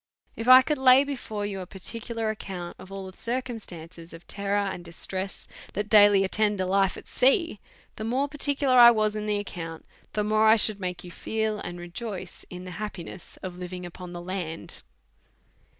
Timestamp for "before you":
1.03-1.59